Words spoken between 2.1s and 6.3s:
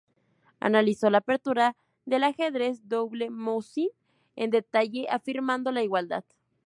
ajedrez Double Muzio en detalle, afirmando la igualdad.